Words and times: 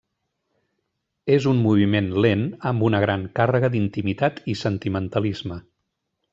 És 1.35 1.45
un 1.51 1.59
moviment 1.65 2.07
lent 2.27 2.47
amb 2.71 2.87
una 2.89 3.03
gran 3.05 3.29
càrrega 3.41 3.71
d'intimitat 3.77 4.43
i 4.55 4.59
sentimentalisme. 4.67 5.63